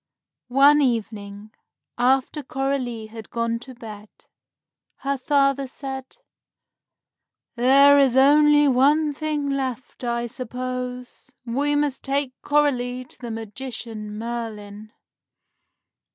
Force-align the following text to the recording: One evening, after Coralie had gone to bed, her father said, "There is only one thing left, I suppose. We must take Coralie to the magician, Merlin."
One 0.47 0.81
evening, 0.81 1.51
after 1.95 2.41
Coralie 2.41 3.05
had 3.05 3.29
gone 3.29 3.59
to 3.59 3.75
bed, 3.75 4.09
her 5.01 5.15
father 5.15 5.67
said, 5.67 6.17
"There 7.55 7.99
is 7.99 8.17
only 8.17 8.67
one 8.67 9.13
thing 9.13 9.47
left, 9.51 10.03
I 10.03 10.25
suppose. 10.25 11.29
We 11.45 11.75
must 11.75 12.01
take 12.01 12.33
Coralie 12.41 13.05
to 13.05 13.19
the 13.21 13.29
magician, 13.29 14.17
Merlin." 14.17 14.91